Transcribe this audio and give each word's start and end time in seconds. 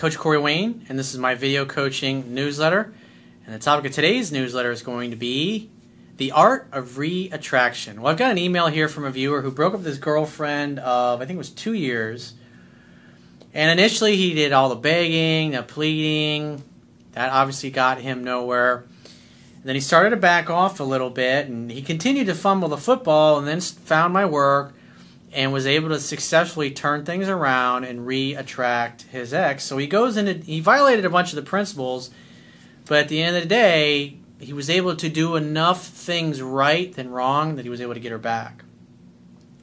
Coach 0.00 0.16
Corey 0.16 0.38
Wayne, 0.38 0.86
and 0.88 0.98
this 0.98 1.12
is 1.12 1.18
my 1.18 1.34
video 1.34 1.66
coaching 1.66 2.32
newsletter. 2.32 2.90
And 3.44 3.54
the 3.54 3.58
topic 3.58 3.84
of 3.84 3.92
today's 3.92 4.32
newsletter 4.32 4.70
is 4.70 4.80
going 4.80 5.10
to 5.10 5.16
be 5.16 5.68
the 6.16 6.32
art 6.32 6.68
of 6.72 6.96
re-attraction. 6.96 8.00
Well, 8.00 8.10
I've 8.10 8.16
got 8.16 8.30
an 8.30 8.38
email 8.38 8.68
here 8.68 8.88
from 8.88 9.04
a 9.04 9.10
viewer 9.10 9.42
who 9.42 9.50
broke 9.50 9.74
up 9.74 9.80
with 9.80 9.86
his 9.86 9.98
girlfriend 9.98 10.78
of 10.78 11.20
I 11.20 11.26
think 11.26 11.36
it 11.36 11.38
was 11.38 11.50
two 11.50 11.74
years. 11.74 12.32
And 13.52 13.78
initially, 13.78 14.16
he 14.16 14.32
did 14.32 14.52
all 14.52 14.70
the 14.70 14.74
begging, 14.74 15.50
the 15.50 15.62
pleading. 15.62 16.64
That 17.12 17.30
obviously 17.30 17.70
got 17.70 18.00
him 18.00 18.24
nowhere. 18.24 18.86
And 19.56 19.64
then 19.64 19.74
he 19.74 19.82
started 19.82 20.10
to 20.10 20.16
back 20.16 20.48
off 20.48 20.80
a 20.80 20.84
little 20.84 21.10
bit, 21.10 21.46
and 21.46 21.70
he 21.70 21.82
continued 21.82 22.28
to 22.28 22.34
fumble 22.34 22.70
the 22.70 22.78
football, 22.78 23.36
and 23.36 23.46
then 23.46 23.60
found 23.60 24.14
my 24.14 24.24
work 24.24 24.72
and 25.32 25.52
was 25.52 25.66
able 25.66 25.90
to 25.90 26.00
successfully 26.00 26.70
turn 26.70 27.04
things 27.04 27.28
around 27.28 27.84
and 27.84 28.06
re-attract 28.06 29.02
his 29.02 29.32
ex. 29.32 29.64
So 29.64 29.78
he 29.78 29.86
goes 29.86 30.16
into 30.16 30.34
he 30.34 30.60
violated 30.60 31.04
a 31.04 31.10
bunch 31.10 31.30
of 31.30 31.36
the 31.36 31.42
principles, 31.42 32.10
but 32.86 32.98
at 32.98 33.08
the 33.08 33.22
end 33.22 33.36
of 33.36 33.42
the 33.42 33.48
day, 33.48 34.16
he 34.38 34.52
was 34.52 34.70
able 34.70 34.96
to 34.96 35.08
do 35.08 35.36
enough 35.36 35.86
things 35.86 36.42
right 36.42 36.92
than 36.94 37.10
wrong 37.10 37.56
that 37.56 37.64
he 37.64 37.70
was 37.70 37.80
able 37.80 37.94
to 37.94 38.00
get 38.00 38.10
her 38.10 38.18
back. 38.18 38.64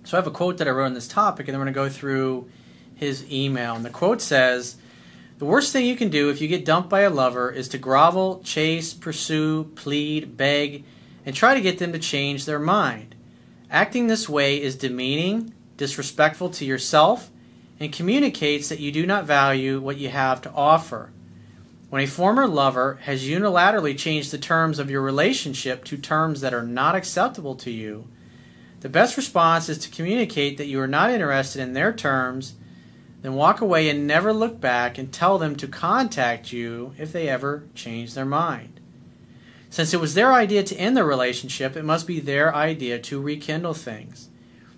So 0.03 0.15
I 0.15 0.21
have 0.21 0.27
a 0.27 0.31
quote 0.31 0.57
that 0.57 0.67
I 0.67 0.71
wrote 0.71 0.85
on 0.85 0.93
this 0.93 1.07
topic, 1.07 1.47
and 1.47 1.53
then 1.53 1.59
we're 1.59 1.71
going 1.71 1.73
to 1.73 1.89
go 1.89 1.89
through 1.89 2.49
his 2.95 3.29
email. 3.29 3.75
And 3.75 3.83
the 3.83 3.89
quote 3.89 4.21
says, 4.21 4.77
"The 5.39 5.45
worst 5.45 5.73
thing 5.73 5.85
you 5.85 5.97
can 5.97 6.09
do 6.09 6.29
if 6.29 6.39
you 6.39 6.47
get 6.47 6.63
dumped 6.63 6.89
by 6.89 7.01
a 7.01 7.09
lover 7.09 7.51
is 7.51 7.67
to 7.69 7.77
grovel, 7.77 8.41
chase, 8.45 8.93
pursue, 8.93 9.65
plead, 9.75 10.37
beg, 10.37 10.85
and 11.25 11.35
try 11.35 11.53
to 11.53 11.61
get 11.61 11.79
them 11.79 11.91
to 11.91 11.99
change 11.99 12.45
their 12.45 12.59
mind. 12.59 13.15
Acting 13.69 14.07
this 14.07 14.29
way 14.29 14.61
is 14.61 14.77
demeaning." 14.77 15.53
Disrespectful 15.77 16.49
to 16.49 16.65
yourself, 16.65 17.31
and 17.79 17.93
communicates 17.93 18.69
that 18.69 18.79
you 18.79 18.91
do 18.91 19.05
not 19.05 19.25
value 19.25 19.79
what 19.79 19.97
you 19.97 20.09
have 20.09 20.41
to 20.41 20.51
offer. 20.51 21.11
When 21.89 22.01
a 22.01 22.07
former 22.07 22.47
lover 22.47 22.99
has 23.03 23.23
unilaterally 23.23 23.97
changed 23.97 24.31
the 24.31 24.37
terms 24.37 24.79
of 24.79 24.89
your 24.89 25.01
relationship 25.01 25.85
to 25.85 25.97
terms 25.97 26.41
that 26.41 26.53
are 26.53 26.65
not 26.65 26.95
acceptable 26.95 27.55
to 27.55 27.71
you, 27.71 28.07
the 28.81 28.89
best 28.89 29.15
response 29.15 29.69
is 29.69 29.77
to 29.79 29.89
communicate 29.89 30.57
that 30.57 30.67
you 30.67 30.79
are 30.79 30.87
not 30.87 31.11
interested 31.11 31.61
in 31.61 31.73
their 31.73 31.93
terms, 31.93 32.55
then 33.21 33.33
walk 33.33 33.61
away 33.61 33.89
and 33.89 34.05
never 34.05 34.33
look 34.33 34.59
back 34.59 34.97
and 34.97 35.11
tell 35.11 35.37
them 35.37 35.55
to 35.55 35.67
contact 35.67 36.51
you 36.51 36.93
if 36.97 37.11
they 37.11 37.29
ever 37.29 37.63
change 37.73 38.13
their 38.13 38.25
mind. 38.25 38.79
Since 39.69 39.93
it 39.93 39.99
was 39.99 40.13
their 40.13 40.33
idea 40.33 40.63
to 40.63 40.75
end 40.75 40.95
the 40.95 41.03
relationship, 41.03 41.75
it 41.75 41.85
must 41.85 42.07
be 42.07 42.19
their 42.19 42.53
idea 42.53 42.99
to 42.99 43.21
rekindle 43.21 43.73
things. 43.73 44.29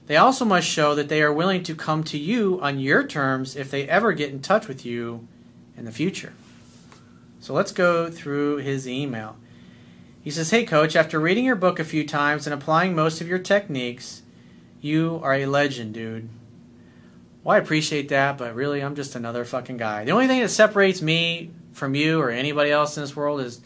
They 0.10 0.18
also 0.18 0.44
must 0.44 0.68
show 0.68 0.96
that 0.96 1.08
they 1.08 1.22
are 1.22 1.32
willing 1.32 1.62
to 1.62 1.76
come 1.76 2.04
to 2.06 2.18
you 2.18 2.60
on 2.64 2.80
your 2.80 3.06
terms 3.06 3.56
if 3.56 3.70
they 3.70 3.88
ever 3.88 4.12
get 4.12 4.32
in 4.32 4.42
touch 4.42 4.68
with 4.68 4.84
you 4.84 5.28
in 5.78 5.86
the 5.86 5.92
future. 5.92 6.34
So 7.40 7.54
let's 7.54 7.72
go 7.72 8.10
through 8.10 8.58
his 8.58 8.88
email. 8.88 9.38
He 10.24 10.32
says, 10.32 10.50
Hey, 10.50 10.66
coach, 10.66 10.96
after 10.96 11.20
reading 11.20 11.46
your 11.46 11.56
book 11.56 11.78
a 11.78 11.84
few 11.84 12.08
times 12.08 12.48
and 12.48 12.56
applying 12.56 12.96
most 12.96 13.22
of 13.22 13.28
your 13.28 13.38
techniques, 13.38 14.24
you 14.82 15.20
are 15.22 15.36
a 15.36 15.46
legend, 15.46 15.94
dude. 15.94 16.28
Well, 17.44 17.56
I 17.56 17.60
appreciate 17.60 18.10
that, 18.10 18.36
but 18.36 18.56
really, 18.56 18.82
I'm 18.82 18.96
just 18.96 19.16
another 19.16 19.46
fucking 19.46 19.78
guy. 19.78 20.06
The 20.06 20.12
only 20.12 20.26
thing 20.26 20.42
that 20.42 20.50
separates 20.50 21.04
me 21.04 21.52
from 21.72 21.94
you 21.94 22.20
or 22.20 22.32
anybody 22.32 22.72
else 22.72 22.98
in 22.98 23.04
this 23.04 23.16
world 23.16 23.42
is 23.42 23.62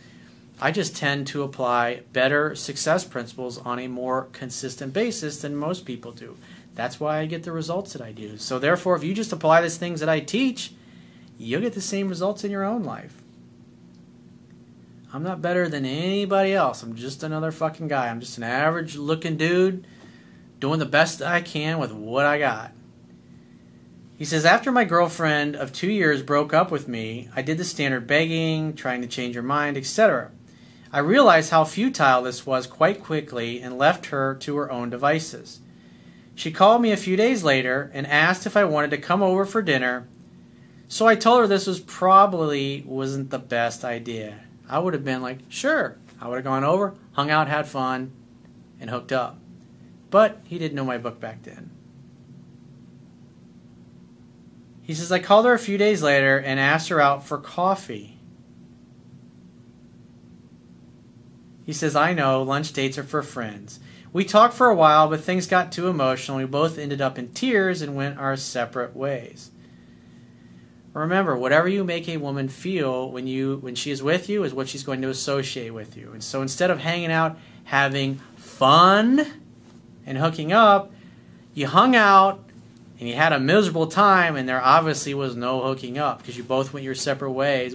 I 0.63 0.71
just 0.71 0.95
tend 0.95 1.27
to 1.27 1.43
apply 1.43 2.03
better 2.13 2.55
success 2.55 3.03
principles 3.03 3.57
on 3.57 3.79
a 3.79 3.89
more 3.89 4.29
consistent 4.31 4.93
basis 4.93 5.41
than 5.41 5.57
most 5.57 5.83
people 5.83 6.13
do. 6.13 6.37
That's 6.73 7.01
why 7.01 7.19
I 7.19 7.25
get 7.25 7.43
the 7.43 7.51
results 7.51 7.91
that 7.91 8.01
I 8.01 8.13
do. 8.13 8.37
So, 8.37 8.59
therefore, 8.59 8.95
if 8.95 9.03
you 9.03 9.13
just 9.13 9.33
apply 9.33 9.59
these 9.59 9.75
things 9.75 9.99
that 9.99 10.07
I 10.07 10.21
teach, 10.21 10.71
you'll 11.37 11.59
get 11.59 11.73
the 11.73 11.81
same 11.81 12.07
results 12.07 12.45
in 12.45 12.49
your 12.49 12.63
own 12.63 12.85
life. 12.85 13.21
I'm 15.11 15.21
not 15.21 15.41
better 15.41 15.67
than 15.67 15.85
anybody 15.85 16.53
else. 16.53 16.81
I'm 16.81 16.95
just 16.95 17.23
another 17.23 17.51
fucking 17.51 17.89
guy. 17.89 18.07
I'm 18.07 18.21
just 18.21 18.37
an 18.37 18.45
average 18.45 18.95
looking 18.95 19.35
dude 19.35 19.85
doing 20.61 20.79
the 20.79 20.85
best 20.85 21.21
I 21.21 21.41
can 21.41 21.77
with 21.77 21.91
what 21.91 22.25
I 22.25 22.39
got. 22.39 22.71
He 24.17 24.23
says, 24.23 24.45
After 24.45 24.71
my 24.71 24.85
girlfriend 24.85 25.57
of 25.57 25.73
two 25.73 25.91
years 25.91 26.23
broke 26.23 26.53
up 26.53 26.71
with 26.71 26.87
me, 26.87 27.27
I 27.35 27.41
did 27.41 27.57
the 27.57 27.65
standard 27.65 28.07
begging, 28.07 28.75
trying 28.75 29.01
to 29.01 29.07
change 29.07 29.35
her 29.35 29.41
mind, 29.41 29.75
etc. 29.75 30.31
I 30.93 30.99
realized 30.99 31.49
how 31.49 31.63
futile 31.63 32.21
this 32.21 32.45
was 32.45 32.67
quite 32.67 33.03
quickly 33.03 33.59
and 33.59 33.79
left 33.79 34.05
her 34.07 34.35
to 34.35 34.55
her 34.57 34.71
own 34.71 34.91
devices. 34.91 35.59
She 36.35 36.51
called 36.51 36.83
me 36.83 36.91
a 36.91 36.97
few 36.97 37.17
days 37.17 37.43
later 37.43 37.89
and 37.95 38.05
asked 38.05 38.45
if 38.45 38.55
I 38.55 38.63
wanted 38.63 38.91
to 38.91 38.99
come 38.99 39.23
over 39.23 39.43
for 39.43 39.63
dinner. 39.63 40.07
So 40.87 41.07
I 41.07 41.15
told 41.15 41.41
her 41.41 41.47
this 41.47 41.65
was 41.65 41.79
probably 41.79 42.83
wasn't 42.85 43.31
the 43.31 43.39
best 43.39 43.83
idea. 43.83 44.41
I 44.69 44.77
would 44.77 44.93
have 44.93 45.03
been 45.03 45.23
like, 45.23 45.39
"Sure." 45.49 45.97
I 46.21 46.27
would 46.27 46.35
have 46.35 46.45
gone 46.45 46.63
over, 46.63 46.93
hung 47.13 47.31
out, 47.31 47.47
had 47.47 47.67
fun, 47.67 48.11
and 48.79 48.91
hooked 48.91 49.11
up. 49.11 49.39
But 50.11 50.37
he 50.43 50.59
didn't 50.59 50.75
know 50.75 50.85
my 50.85 50.99
book 50.99 51.19
back 51.19 51.41
then. 51.41 51.71
He 54.83 54.93
says 54.93 55.11
I 55.11 55.19
called 55.19 55.45
her 55.45 55.53
a 55.53 55.59
few 55.59 55.79
days 55.79 56.03
later 56.03 56.37
and 56.37 56.59
asked 56.59 56.89
her 56.89 57.01
out 57.01 57.25
for 57.25 57.39
coffee. 57.39 58.19
He 61.65 61.73
says, 61.73 61.95
I 61.95 62.13
know, 62.13 62.43
lunch 62.43 62.73
dates 62.73 62.97
are 62.97 63.03
for 63.03 63.23
friends. 63.23 63.79
We 64.11 64.23
talked 64.23 64.53
for 64.53 64.69
a 64.69 64.75
while, 64.75 65.09
but 65.09 65.21
things 65.21 65.47
got 65.47 65.71
too 65.71 65.87
emotional. 65.87 66.37
We 66.37 66.45
both 66.45 66.77
ended 66.77 67.01
up 67.01 67.17
in 67.17 67.29
tears 67.29 67.81
and 67.81 67.95
went 67.95 68.19
our 68.19 68.35
separate 68.37 68.95
ways. 68.95 69.49
Remember, 70.93 71.35
whatever 71.35 71.67
you 71.67 71.83
make 71.83 72.07
a 72.07 72.17
woman 72.17 72.47
feel 72.47 73.09
when 73.09 73.25
you 73.25 73.57
when 73.57 73.73
she 73.73 73.89
is 73.89 74.03
with 74.03 74.29
you 74.29 74.43
is 74.43 74.53
what 74.53 74.69
she's 74.69 74.83
going 74.83 75.01
to 75.01 75.09
associate 75.09 75.71
with 75.71 75.97
you. 75.97 76.11
And 76.11 76.23
so 76.23 76.43
instead 76.43 76.69
of 76.69 76.79
hanging 76.79 77.11
out, 77.11 77.37
having 77.63 78.19
fun 78.37 79.25
and 80.05 80.19
hooking 80.19 80.53
up, 80.53 80.91
you 81.55 81.65
hung 81.65 81.95
out 81.95 82.43
and 82.99 83.09
you 83.09 83.15
had 83.15 83.33
a 83.33 83.39
miserable 83.39 83.87
time 83.87 84.35
and 84.35 84.47
there 84.47 84.61
obviously 84.61 85.15
was 85.15 85.35
no 85.35 85.63
hooking 85.63 85.97
up 85.97 86.19
because 86.19 86.37
you 86.37 86.43
both 86.43 86.73
went 86.73 86.83
your 86.83 86.93
separate 86.93 87.31
ways. 87.31 87.73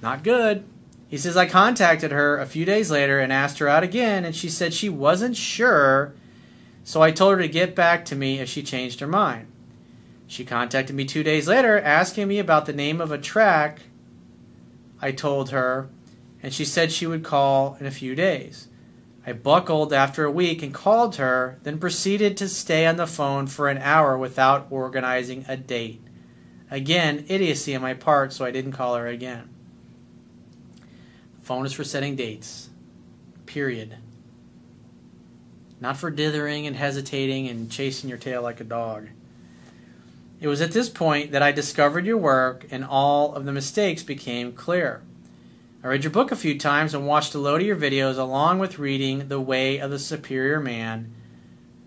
Not 0.00 0.22
good. 0.22 0.64
He 1.08 1.16
says, 1.16 1.36
I 1.36 1.46
contacted 1.46 2.12
her 2.12 2.38
a 2.38 2.46
few 2.46 2.64
days 2.64 2.90
later 2.90 3.18
and 3.18 3.32
asked 3.32 3.58
her 3.58 3.68
out 3.68 3.82
again, 3.82 4.24
and 4.24 4.36
she 4.36 4.50
said 4.50 4.74
she 4.74 4.88
wasn't 4.88 5.36
sure, 5.36 6.14
so 6.84 7.00
I 7.00 7.10
told 7.10 7.36
her 7.36 7.42
to 7.42 7.48
get 7.48 7.74
back 7.74 8.04
to 8.06 8.16
me 8.16 8.40
if 8.40 8.48
she 8.48 8.62
changed 8.62 9.00
her 9.00 9.06
mind. 9.06 9.46
She 10.26 10.44
contacted 10.44 10.94
me 10.94 11.06
two 11.06 11.22
days 11.22 11.48
later 11.48 11.80
asking 11.80 12.28
me 12.28 12.38
about 12.38 12.66
the 12.66 12.74
name 12.74 13.00
of 13.00 13.10
a 13.10 13.18
track 13.18 13.80
I 15.00 15.12
told 15.12 15.50
her, 15.50 15.88
and 16.42 16.52
she 16.52 16.66
said 16.66 16.92
she 16.92 17.06
would 17.06 17.24
call 17.24 17.78
in 17.80 17.86
a 17.86 17.90
few 17.90 18.14
days. 18.14 18.68
I 19.26 19.32
buckled 19.32 19.92
after 19.92 20.24
a 20.24 20.30
week 20.30 20.62
and 20.62 20.74
called 20.74 21.16
her, 21.16 21.58
then 21.62 21.78
proceeded 21.78 22.36
to 22.36 22.48
stay 22.48 22.86
on 22.86 22.96
the 22.96 23.06
phone 23.06 23.46
for 23.46 23.68
an 23.68 23.78
hour 23.78 24.18
without 24.18 24.66
organizing 24.70 25.44
a 25.48 25.56
date. 25.56 26.02
Again, 26.70 27.24
idiocy 27.28 27.74
on 27.74 27.82
my 27.82 27.94
part, 27.94 28.32
so 28.32 28.44
I 28.44 28.50
didn't 28.50 28.72
call 28.72 28.96
her 28.96 29.06
again. 29.06 29.48
Phone 31.48 31.64
is 31.64 31.72
for 31.72 31.82
setting 31.82 32.14
dates. 32.14 32.68
Period. 33.46 33.96
Not 35.80 35.96
for 35.96 36.10
dithering 36.10 36.66
and 36.66 36.76
hesitating 36.76 37.48
and 37.48 37.70
chasing 37.70 38.10
your 38.10 38.18
tail 38.18 38.42
like 38.42 38.60
a 38.60 38.64
dog. 38.64 39.08
It 40.42 40.48
was 40.48 40.60
at 40.60 40.72
this 40.72 40.90
point 40.90 41.32
that 41.32 41.42
I 41.42 41.52
discovered 41.52 42.04
your 42.04 42.18
work 42.18 42.66
and 42.70 42.84
all 42.84 43.34
of 43.34 43.46
the 43.46 43.52
mistakes 43.52 44.02
became 44.02 44.52
clear. 44.52 45.00
I 45.82 45.86
read 45.86 46.04
your 46.04 46.10
book 46.10 46.30
a 46.30 46.36
few 46.36 46.58
times 46.58 46.92
and 46.92 47.06
watched 47.06 47.34
a 47.34 47.38
load 47.38 47.62
of 47.62 47.66
your 47.66 47.76
videos 47.76 48.18
along 48.18 48.58
with 48.58 48.78
reading 48.78 49.28
The 49.28 49.40
Way 49.40 49.78
of 49.78 49.90
the 49.90 49.98
Superior 49.98 50.60
Man. 50.60 51.14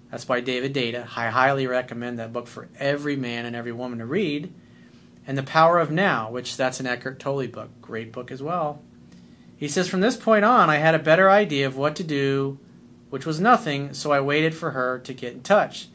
That's 0.10 0.26
by 0.26 0.42
David 0.42 0.74
Deida. 0.74 1.04
I 1.16 1.30
highly 1.30 1.68
recommend 1.68 2.18
that 2.18 2.34
book 2.34 2.48
for 2.48 2.68
every 2.80 3.16
man 3.16 3.46
and 3.46 3.56
every 3.56 3.74
woman 3.74 4.00
to 4.00 4.08
read. 4.08 4.52
And 5.28 5.38
The 5.38 5.44
Power 5.44 5.78
of 5.78 5.92
Now, 5.92 6.32
which 6.32 6.58
that's 6.58 6.80
an 6.80 6.88
Eckhart 6.88 7.20
Tolle 7.20 7.46
book. 7.46 7.70
Great 7.80 8.12
book 8.12 8.32
as 8.32 8.42
well. 8.42 8.82
He 9.62 9.68
says, 9.68 9.88
From 9.88 10.02
this 10.02 10.18
point 10.18 10.44
on, 10.44 10.72
I 10.72 10.78
had 10.78 10.96
a 10.96 11.00
better 11.00 11.30
idea 11.30 11.68
of 11.68 11.78
what 11.78 11.96
to 11.98 12.04
do, 12.04 12.58
which 13.12 13.28
was 13.28 13.40
nothing, 13.40 13.94
so 13.94 14.12
I 14.12 14.20
waited 14.20 14.56
for 14.56 14.72
her 14.72 14.98
to 14.98 15.14
get 15.14 15.34
in 15.34 15.44
touch. 15.44 15.88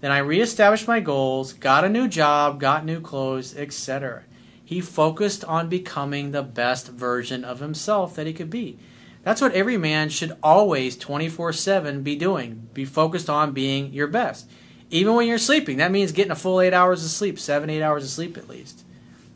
Then 0.00 0.10
I 0.10 0.20
reestablished 0.20 0.88
my 0.88 1.00
goals, 1.00 1.52
got 1.52 1.84
a 1.84 1.90
new 1.90 2.08
job, 2.08 2.58
got 2.58 2.86
new 2.86 2.98
clothes, 2.98 3.54
etc. 3.54 4.22
He 4.64 4.80
focused 4.80 5.44
on 5.44 5.68
becoming 5.68 6.30
the 6.30 6.42
best 6.42 6.88
version 6.88 7.44
of 7.44 7.60
himself 7.60 8.14
that 8.14 8.26
he 8.26 8.32
could 8.32 8.48
be. 8.48 8.78
That's 9.22 9.42
what 9.42 9.52
every 9.52 9.76
man 9.76 10.08
should 10.08 10.38
always 10.42 10.96
24 10.96 11.52
7 11.52 12.02
be 12.02 12.16
doing. 12.16 12.70
Be 12.72 12.86
focused 12.86 13.28
on 13.28 13.52
being 13.52 13.92
your 13.92 14.06
best. 14.06 14.48
Even 14.88 15.14
when 15.14 15.28
you're 15.28 15.36
sleeping, 15.36 15.76
that 15.76 15.92
means 15.92 16.12
getting 16.12 16.32
a 16.32 16.36
full 16.36 16.58
eight 16.58 16.72
hours 16.72 17.04
of 17.04 17.10
sleep, 17.10 17.38
seven, 17.38 17.68
eight 17.68 17.82
hours 17.82 18.02
of 18.02 18.08
sleep 18.08 18.38
at 18.38 18.48
least. 18.48 18.82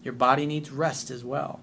Your 0.02 0.14
body 0.14 0.46
needs 0.46 0.70
rest 0.70 1.10
as 1.10 1.22
well. 1.22 1.60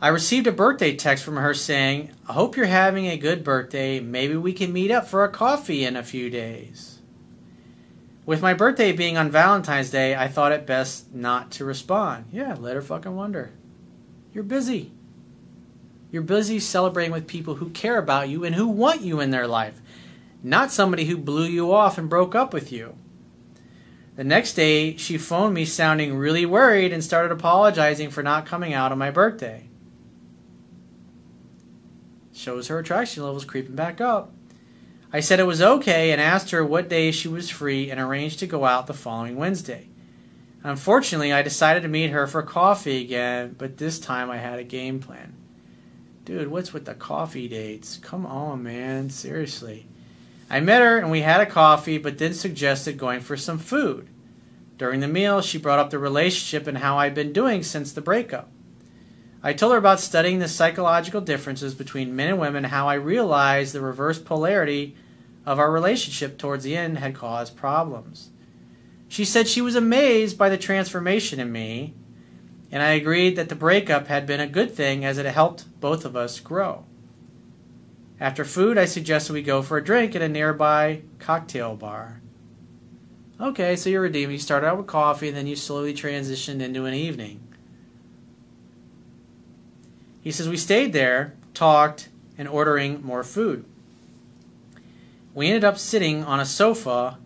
I 0.00 0.08
received 0.08 0.46
a 0.46 0.52
birthday 0.52 0.96
text 0.96 1.24
from 1.24 1.36
her 1.36 1.54
saying, 1.54 2.10
I 2.28 2.32
hope 2.32 2.56
you're 2.56 2.66
having 2.66 3.06
a 3.06 3.16
good 3.16 3.44
birthday. 3.44 4.00
Maybe 4.00 4.36
we 4.36 4.52
can 4.52 4.72
meet 4.72 4.90
up 4.90 5.06
for 5.06 5.24
a 5.24 5.30
coffee 5.30 5.84
in 5.84 5.96
a 5.96 6.02
few 6.02 6.28
days. 6.28 6.98
With 8.26 8.42
my 8.42 8.54
birthday 8.54 8.92
being 8.92 9.16
on 9.16 9.30
Valentine's 9.30 9.90
Day, 9.90 10.16
I 10.16 10.28
thought 10.28 10.52
it 10.52 10.66
best 10.66 11.14
not 11.14 11.50
to 11.52 11.64
respond. 11.64 12.26
Yeah, 12.32 12.56
let 12.58 12.74
her 12.74 12.82
fucking 12.82 13.14
wonder. 13.14 13.52
You're 14.32 14.44
busy. 14.44 14.92
You're 16.10 16.22
busy 16.22 16.58
celebrating 16.58 17.12
with 17.12 17.26
people 17.26 17.56
who 17.56 17.70
care 17.70 17.98
about 17.98 18.28
you 18.28 18.44
and 18.44 18.54
who 18.54 18.66
want 18.66 19.02
you 19.02 19.20
in 19.20 19.30
their 19.30 19.46
life, 19.46 19.80
not 20.42 20.72
somebody 20.72 21.04
who 21.04 21.16
blew 21.16 21.44
you 21.44 21.72
off 21.72 21.98
and 21.98 22.08
broke 22.08 22.34
up 22.34 22.52
with 22.52 22.72
you. 22.72 22.96
The 24.16 24.24
next 24.24 24.54
day, 24.54 24.96
she 24.96 25.18
phoned 25.18 25.54
me 25.54 25.64
sounding 25.64 26.16
really 26.16 26.46
worried 26.46 26.92
and 26.92 27.02
started 27.02 27.32
apologizing 27.32 28.10
for 28.10 28.22
not 28.22 28.46
coming 28.46 28.72
out 28.72 28.92
on 28.92 28.98
my 28.98 29.10
birthday. 29.10 29.68
Shows 32.34 32.66
her 32.68 32.80
attraction 32.80 33.22
levels 33.22 33.44
creeping 33.44 33.76
back 33.76 34.00
up. 34.00 34.32
I 35.12 35.20
said 35.20 35.38
it 35.38 35.44
was 35.44 35.62
okay 35.62 36.10
and 36.10 36.20
asked 36.20 36.50
her 36.50 36.64
what 36.64 36.88
day 36.88 37.12
she 37.12 37.28
was 37.28 37.48
free 37.48 37.90
and 37.90 38.00
arranged 38.00 38.40
to 38.40 38.48
go 38.48 38.64
out 38.64 38.88
the 38.88 38.92
following 38.92 39.36
Wednesday. 39.36 39.86
Unfortunately, 40.64 41.32
I 41.32 41.42
decided 41.42 41.84
to 41.84 41.88
meet 41.88 42.10
her 42.10 42.26
for 42.26 42.42
coffee 42.42 43.00
again, 43.00 43.54
but 43.56 43.76
this 43.76 44.00
time 44.00 44.30
I 44.30 44.38
had 44.38 44.58
a 44.58 44.64
game 44.64 44.98
plan. 44.98 45.36
Dude, 46.24 46.48
what's 46.48 46.72
with 46.72 46.86
the 46.86 46.94
coffee 46.94 47.46
dates? 47.46 47.98
Come 47.98 48.26
on, 48.26 48.64
man. 48.64 49.10
Seriously. 49.10 49.86
I 50.50 50.58
met 50.58 50.82
her 50.82 50.98
and 50.98 51.12
we 51.12 51.20
had 51.20 51.40
a 51.40 51.46
coffee, 51.46 51.98
but 51.98 52.18
then 52.18 52.34
suggested 52.34 52.98
going 52.98 53.20
for 53.20 53.36
some 53.36 53.58
food. 53.58 54.08
During 54.76 54.98
the 54.98 55.06
meal, 55.06 55.40
she 55.40 55.58
brought 55.58 55.78
up 55.78 55.90
the 55.90 56.00
relationship 56.00 56.66
and 56.66 56.78
how 56.78 56.98
I'd 56.98 57.14
been 57.14 57.32
doing 57.32 57.62
since 57.62 57.92
the 57.92 58.00
breakup. 58.00 58.50
I 59.46 59.52
told 59.52 59.72
her 59.72 59.78
about 59.78 60.00
studying 60.00 60.38
the 60.38 60.48
psychological 60.48 61.20
differences 61.20 61.74
between 61.74 62.16
men 62.16 62.30
and 62.30 62.38
women, 62.38 62.64
how 62.64 62.88
I 62.88 62.94
realized 62.94 63.74
the 63.74 63.82
reverse 63.82 64.18
polarity 64.18 64.96
of 65.44 65.58
our 65.58 65.70
relationship 65.70 66.38
towards 66.38 66.64
the 66.64 66.74
end 66.74 66.96
had 66.96 67.14
caused 67.14 67.54
problems. 67.54 68.30
She 69.06 69.26
said 69.26 69.46
she 69.46 69.60
was 69.60 69.76
amazed 69.76 70.38
by 70.38 70.48
the 70.48 70.56
transformation 70.56 71.38
in 71.38 71.52
me, 71.52 71.92
and 72.72 72.82
I 72.82 72.92
agreed 72.92 73.36
that 73.36 73.50
the 73.50 73.54
breakup 73.54 74.06
had 74.06 74.26
been 74.26 74.40
a 74.40 74.46
good 74.46 74.72
thing 74.72 75.04
as 75.04 75.18
it 75.18 75.26
helped 75.26 75.78
both 75.78 76.06
of 76.06 76.16
us 76.16 76.40
grow. 76.40 76.86
After 78.18 78.46
food, 78.46 78.78
I 78.78 78.86
suggested 78.86 79.34
we 79.34 79.42
go 79.42 79.60
for 79.60 79.76
a 79.76 79.84
drink 79.84 80.16
at 80.16 80.22
a 80.22 80.28
nearby 80.28 81.02
cocktail 81.18 81.76
bar. 81.76 82.22
Okay, 83.38 83.76
so 83.76 83.90
you're 83.90 84.00
redeeming. 84.00 84.36
You 84.36 84.38
started 84.38 84.68
out 84.68 84.78
with 84.78 84.86
coffee, 84.86 85.28
and 85.28 85.36
then 85.36 85.46
you 85.46 85.54
slowly 85.54 85.92
transitioned 85.92 86.62
into 86.62 86.86
an 86.86 86.94
evening. 86.94 87.40
He 90.24 90.32
says, 90.32 90.48
We 90.48 90.56
stayed 90.56 90.94
there, 90.94 91.34
talked, 91.52 92.08
and 92.38 92.48
ordering 92.48 93.04
more 93.04 93.22
food. 93.22 93.66
We 95.34 95.48
ended 95.48 95.64
up 95.64 95.78
sitting 95.78 96.24
on 96.24 96.40
a 96.40 96.46
sofa 96.46 97.18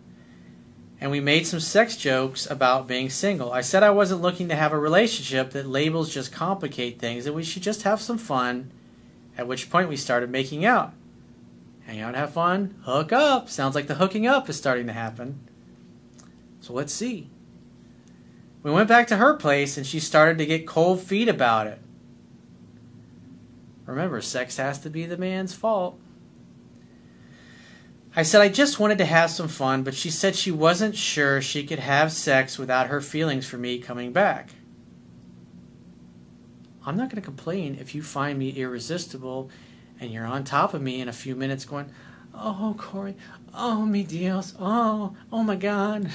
and 0.99 1.09
we 1.09 1.21
made 1.21 1.47
some 1.47 1.61
sex 1.61 1.95
jokes 1.95 2.45
about 2.51 2.87
being 2.87 3.09
single. 3.09 3.53
I 3.53 3.61
said 3.61 3.83
I 3.83 3.89
wasn't 3.89 4.21
looking 4.21 4.49
to 4.49 4.55
have 4.55 4.73
a 4.73 4.77
relationship, 4.77 5.51
that 5.51 5.65
labels 5.65 6.13
just 6.13 6.33
complicate 6.33 6.99
things, 6.99 7.25
and 7.25 7.33
we 7.33 7.43
should 7.43 7.63
just 7.63 7.83
have 7.83 8.01
some 8.01 8.17
fun 8.17 8.69
at 9.37 9.47
which 9.47 9.69
point 9.69 9.87
we 9.87 9.95
started 9.95 10.29
making 10.29 10.65
out. 10.65 10.91
Hang 11.85 12.01
out, 12.01 12.15
have 12.15 12.33
fun, 12.33 12.75
hook 12.83 13.13
up. 13.13 13.47
Sounds 13.47 13.75
like 13.75 13.87
the 13.87 13.95
hooking 13.95 14.27
up 14.27 14.49
is 14.49 14.57
starting 14.57 14.87
to 14.87 14.93
happen. 14.93 15.39
So 16.59 16.73
let's 16.73 16.91
see. 16.91 17.29
We 18.61 18.71
went 18.71 18.89
back 18.89 19.07
to 19.07 19.15
her 19.15 19.35
place 19.35 19.77
and 19.77 19.87
she 19.87 20.01
started 20.01 20.37
to 20.39 20.45
get 20.45 20.67
cold 20.67 21.01
feet 21.01 21.29
about 21.29 21.67
it. 21.67 21.79
Remember, 23.89 24.21
sex 24.21 24.57
has 24.57 24.77
to 24.81 24.89
be 24.91 25.07
the 25.07 25.17
man's 25.17 25.55
fault. 25.55 25.99
I 28.15 28.21
said 28.21 28.39
I 28.39 28.47
just 28.47 28.79
wanted 28.79 28.99
to 28.99 29.05
have 29.05 29.31
some 29.31 29.47
fun, 29.47 29.81
but 29.81 29.95
she 29.95 30.11
said 30.11 30.35
she 30.35 30.51
wasn't 30.51 30.95
sure 30.95 31.41
she 31.41 31.65
could 31.65 31.79
have 31.79 32.11
sex 32.11 32.59
without 32.59 32.87
her 32.87 33.01
feelings 33.01 33.47
for 33.47 33.57
me 33.57 33.79
coming 33.79 34.13
back. 34.13 34.51
I'm 36.85 36.97
not 36.97 37.09
going 37.09 37.19
to 37.19 37.25
complain 37.25 37.77
if 37.81 37.95
you 37.95 38.03
find 38.03 38.37
me 38.37 38.51
irresistible 38.51 39.49
and 39.99 40.11
you're 40.11 40.25
on 40.25 40.43
top 40.43 40.75
of 40.75 40.83
me 40.83 41.01
in 41.01 41.09
a 41.09 41.13
few 41.13 41.35
minutes 41.35 41.65
going, 41.65 41.89
Oh, 42.31 42.75
Corey, 42.77 43.15
oh, 43.55 43.87
me 43.87 44.03
Dios, 44.03 44.53
oh, 44.59 45.15
oh 45.31 45.41
my 45.41 45.55
God. 45.55 46.11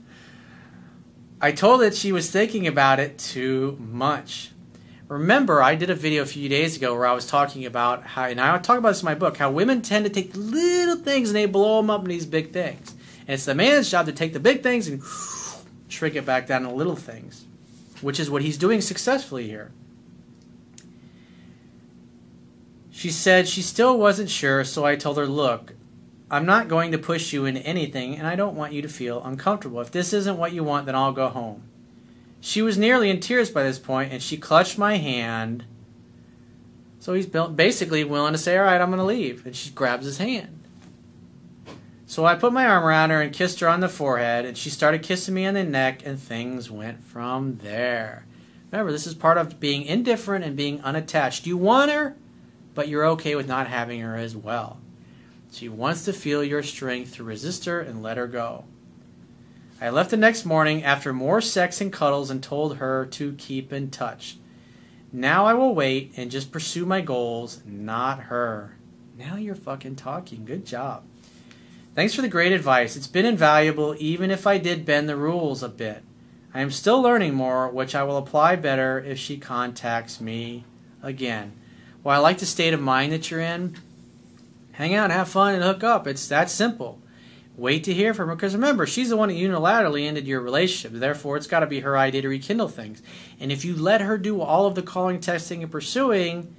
I 1.40 1.52
told 1.52 1.80
that 1.80 1.94
she 1.94 2.12
was 2.12 2.30
thinking 2.30 2.66
about 2.66 3.00
it 3.00 3.16
too 3.18 3.78
much. 3.80 4.50
Remember, 5.14 5.62
I 5.62 5.74
did 5.74 5.90
a 5.90 5.94
video 5.94 6.22
a 6.22 6.26
few 6.26 6.48
days 6.48 6.76
ago 6.76 6.94
where 6.94 7.06
I 7.06 7.12
was 7.12 7.26
talking 7.26 7.64
about 7.66 8.02
how, 8.02 8.24
and 8.24 8.40
I 8.40 8.58
talk 8.58 8.78
about 8.78 8.90
this 8.90 9.02
in 9.02 9.06
my 9.06 9.14
book, 9.14 9.36
how 9.36 9.50
women 9.50 9.80
tend 9.80 10.04
to 10.04 10.10
take 10.10 10.32
little 10.34 10.96
things 10.96 11.28
and 11.28 11.36
they 11.36 11.46
blow 11.46 11.80
them 11.80 11.90
up 11.90 12.02
in 12.02 12.08
these 12.08 12.26
big 12.26 12.52
things. 12.52 12.94
And 13.26 13.34
it's 13.34 13.44
the 13.44 13.54
man's 13.54 13.90
job 13.90 14.06
to 14.06 14.12
take 14.12 14.32
the 14.32 14.40
big 14.40 14.62
things 14.62 14.88
and 14.88 15.02
shrink 15.88 16.16
it 16.16 16.26
back 16.26 16.46
down 16.46 16.62
to 16.62 16.70
little 16.70 16.96
things 16.96 17.46
which 18.04 18.20
is 18.20 18.30
what 18.30 18.42
he's 18.42 18.58
doing 18.58 18.80
successfully 18.80 19.46
here. 19.46 19.72
She 22.90 23.10
said 23.10 23.48
she 23.48 23.62
still 23.62 23.98
wasn't 23.98 24.30
sure, 24.30 24.62
so 24.62 24.84
I 24.84 24.96
told 24.96 25.16
her, 25.16 25.26
Look, 25.26 25.72
I'm 26.30 26.46
not 26.46 26.68
going 26.68 26.92
to 26.92 26.98
push 26.98 27.32
you 27.32 27.46
into 27.46 27.60
anything, 27.62 28.16
and 28.16 28.26
I 28.26 28.36
don't 28.36 28.56
want 28.56 28.72
you 28.72 28.82
to 28.82 28.88
feel 28.88 29.22
uncomfortable. 29.24 29.80
If 29.80 29.90
this 29.90 30.12
isn't 30.12 30.36
what 30.36 30.52
you 30.52 30.62
want, 30.62 30.86
then 30.86 30.94
I'll 30.94 31.12
go 31.12 31.28
home. 31.28 31.62
She 32.44 32.60
was 32.60 32.76
nearly 32.76 33.08
in 33.08 33.20
tears 33.20 33.50
by 33.50 33.62
this 33.62 33.78
point, 33.78 34.12
and 34.12 34.22
she 34.22 34.36
clutched 34.36 34.76
my 34.76 34.98
hand. 34.98 35.64
So 37.00 37.14
he's 37.14 37.24
basically 37.24 38.04
willing 38.04 38.34
to 38.34 38.38
say, 38.38 38.58
All 38.58 38.64
right, 38.64 38.82
I'm 38.82 38.90
going 38.90 38.98
to 38.98 39.04
leave. 39.04 39.46
And 39.46 39.56
she 39.56 39.70
grabs 39.70 40.04
his 40.04 40.18
hand. 40.18 40.62
So 42.04 42.26
I 42.26 42.34
put 42.34 42.52
my 42.52 42.66
arm 42.66 42.84
around 42.84 43.08
her 43.08 43.22
and 43.22 43.32
kissed 43.32 43.60
her 43.60 43.68
on 43.68 43.80
the 43.80 43.88
forehead, 43.88 44.44
and 44.44 44.58
she 44.58 44.68
started 44.68 45.02
kissing 45.02 45.32
me 45.32 45.46
on 45.46 45.54
the 45.54 45.64
neck, 45.64 46.02
and 46.04 46.20
things 46.20 46.70
went 46.70 47.02
from 47.02 47.56
there. 47.62 48.26
Remember, 48.70 48.92
this 48.92 49.06
is 49.06 49.14
part 49.14 49.38
of 49.38 49.58
being 49.58 49.82
indifferent 49.84 50.44
and 50.44 50.54
being 50.54 50.82
unattached. 50.82 51.46
You 51.46 51.56
want 51.56 51.92
her, 51.92 52.14
but 52.74 52.88
you're 52.88 53.06
okay 53.06 53.36
with 53.36 53.48
not 53.48 53.68
having 53.68 54.02
her 54.02 54.16
as 54.16 54.36
well. 54.36 54.80
She 55.50 55.70
wants 55.70 56.04
to 56.04 56.12
feel 56.12 56.44
your 56.44 56.62
strength 56.62 57.14
to 57.14 57.24
resist 57.24 57.64
her 57.64 57.80
and 57.80 58.02
let 58.02 58.18
her 58.18 58.26
go. 58.26 58.66
I 59.80 59.90
left 59.90 60.10
the 60.10 60.16
next 60.16 60.44
morning 60.44 60.84
after 60.84 61.12
more 61.12 61.40
sex 61.40 61.80
and 61.80 61.92
cuddles 61.92 62.30
and 62.30 62.42
told 62.42 62.76
her 62.76 63.06
to 63.06 63.32
keep 63.34 63.72
in 63.72 63.90
touch. 63.90 64.38
Now 65.12 65.46
I 65.46 65.54
will 65.54 65.74
wait 65.74 66.12
and 66.16 66.30
just 66.30 66.52
pursue 66.52 66.86
my 66.86 67.00
goals, 67.00 67.60
not 67.66 68.24
her. 68.24 68.76
Now 69.18 69.36
you're 69.36 69.54
fucking 69.54 69.96
talking. 69.96 70.44
Good 70.44 70.64
job. 70.64 71.04
Thanks 71.94 72.14
for 72.14 72.22
the 72.22 72.28
great 72.28 72.52
advice. 72.52 72.96
It's 72.96 73.06
been 73.06 73.26
invaluable, 73.26 73.94
even 73.98 74.30
if 74.30 74.46
I 74.46 74.58
did 74.58 74.84
bend 74.84 75.08
the 75.08 75.16
rules 75.16 75.62
a 75.62 75.68
bit. 75.68 76.02
I 76.52 76.60
am 76.60 76.70
still 76.70 77.00
learning 77.00 77.34
more, 77.34 77.68
which 77.68 77.94
I 77.94 78.04
will 78.04 78.16
apply 78.16 78.56
better 78.56 78.98
if 79.00 79.18
she 79.18 79.38
contacts 79.38 80.20
me 80.20 80.64
again. 81.02 81.52
Well, 82.02 82.16
I 82.16 82.18
like 82.18 82.38
the 82.38 82.46
state 82.46 82.74
of 82.74 82.80
mind 82.80 83.12
that 83.12 83.30
you're 83.30 83.40
in. 83.40 83.76
Hang 84.72 84.94
out, 84.94 85.10
have 85.10 85.28
fun, 85.28 85.54
and 85.54 85.62
hook 85.62 85.84
up. 85.84 86.06
It's 86.06 86.26
that 86.28 86.50
simple. 86.50 87.00
Wait 87.56 87.84
to 87.84 87.94
hear 87.94 88.12
from 88.12 88.28
her, 88.28 88.34
because 88.34 88.54
remember, 88.54 88.84
she's 88.84 89.10
the 89.10 89.16
one 89.16 89.28
that 89.28 89.36
unilaterally 89.36 90.06
ended 90.06 90.26
your 90.26 90.40
relationship. 90.40 90.98
Therefore, 90.98 91.36
it's 91.36 91.46
got 91.46 91.60
to 91.60 91.66
be 91.66 91.80
her 91.80 91.96
idea 91.96 92.22
to 92.22 92.28
rekindle 92.28 92.68
things. 92.68 93.00
And 93.38 93.52
if 93.52 93.64
you 93.64 93.76
let 93.76 94.00
her 94.00 94.18
do 94.18 94.40
all 94.40 94.66
of 94.66 94.74
the 94.74 94.82
calling, 94.82 95.20
texting, 95.20 95.62
and 95.62 95.70
pursuing, 95.70 96.54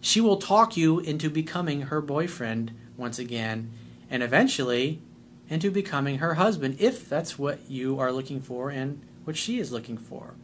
she 0.00 0.20
will 0.20 0.36
talk 0.36 0.76
you 0.76 1.00
into 1.00 1.28
becoming 1.28 1.82
her 1.82 2.00
boyfriend 2.00 2.72
once 2.96 3.18
again 3.18 3.72
and 4.08 4.22
eventually 4.22 5.00
into 5.48 5.70
becoming 5.70 6.18
her 6.18 6.34
husband 6.34 6.76
if 6.78 7.08
that's 7.08 7.38
what 7.38 7.68
you 7.68 7.98
are 7.98 8.12
looking 8.12 8.40
for 8.40 8.70
and 8.70 9.00
what 9.24 9.36
she 9.36 9.58
is 9.58 9.72
looking 9.72 9.98
for. 9.98 10.34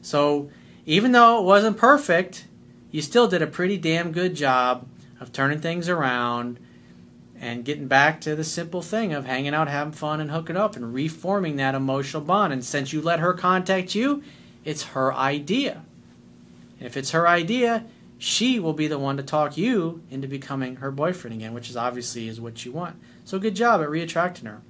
So, 0.00 0.50
even 0.86 1.12
though 1.12 1.38
it 1.38 1.44
wasn't 1.44 1.76
perfect, 1.76 2.46
you 2.90 3.00
still 3.00 3.28
did 3.28 3.42
a 3.42 3.46
pretty 3.46 3.78
damn 3.78 4.10
good 4.10 4.34
job 4.34 4.88
of 5.20 5.32
turning 5.32 5.60
things 5.60 5.88
around 5.88 6.58
and 7.42 7.64
getting 7.64 7.88
back 7.88 8.20
to 8.20 8.36
the 8.36 8.44
simple 8.44 8.82
thing 8.82 9.12
of 9.12 9.26
hanging 9.26 9.52
out, 9.52 9.66
having 9.66 9.92
fun, 9.92 10.20
and 10.20 10.30
hooking 10.30 10.56
up 10.56 10.76
and 10.76 10.94
reforming 10.94 11.56
that 11.56 11.74
emotional 11.74 12.22
bond. 12.22 12.52
And 12.52 12.64
since 12.64 12.92
you 12.92 13.02
let 13.02 13.18
her 13.18 13.34
contact 13.34 13.96
you, 13.96 14.22
it's 14.64 14.84
her 14.84 15.12
idea. 15.12 15.82
And 16.78 16.86
if 16.86 16.96
it's 16.96 17.10
her 17.10 17.26
idea, 17.26 17.84
she 18.16 18.60
will 18.60 18.74
be 18.74 18.86
the 18.86 18.98
one 18.98 19.16
to 19.16 19.24
talk 19.24 19.56
you 19.56 20.02
into 20.08 20.28
becoming 20.28 20.76
her 20.76 20.92
boyfriend 20.92 21.34
again, 21.34 21.52
which 21.52 21.68
is 21.68 21.76
obviously 21.76 22.28
is 22.28 22.40
what 22.40 22.64
you 22.64 22.70
want. 22.70 22.94
So 23.24 23.40
good 23.40 23.56
job 23.56 23.82
at 23.82 23.88
reattracting 23.88 24.46
her. 24.46 24.60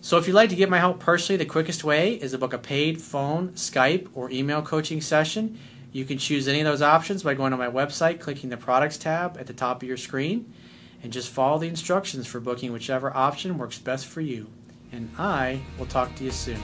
So 0.00 0.16
if 0.16 0.26
you'd 0.26 0.32
like 0.32 0.48
to 0.48 0.56
get 0.56 0.70
my 0.70 0.78
help 0.78 1.00
personally, 1.00 1.36
the 1.36 1.44
quickest 1.44 1.84
way 1.84 2.14
is 2.14 2.30
to 2.30 2.38
book 2.38 2.54
a 2.54 2.58
paid 2.58 3.02
phone, 3.02 3.50
Skype, 3.50 4.08
or 4.14 4.30
email 4.30 4.62
coaching 4.62 5.02
session. 5.02 5.58
You 5.92 6.06
can 6.06 6.16
choose 6.16 6.48
any 6.48 6.60
of 6.60 6.64
those 6.64 6.80
options 6.80 7.22
by 7.22 7.34
going 7.34 7.50
to 7.50 7.58
my 7.58 7.68
website, 7.68 8.18
clicking 8.18 8.48
the 8.48 8.56
products 8.56 8.96
tab 8.96 9.36
at 9.36 9.46
the 9.46 9.52
top 9.52 9.82
of 9.82 9.88
your 9.88 9.98
screen, 9.98 10.50
and 11.02 11.12
just 11.12 11.30
follow 11.30 11.58
the 11.58 11.68
instructions 11.68 12.26
for 12.26 12.40
booking 12.40 12.72
whichever 12.72 13.16
option 13.16 13.58
works 13.58 13.78
best 13.78 14.06
for 14.06 14.20
you. 14.20 14.48
And 14.92 15.10
I 15.18 15.60
will 15.78 15.86
talk 15.86 16.14
to 16.16 16.24
you 16.24 16.30
soon. 16.30 16.60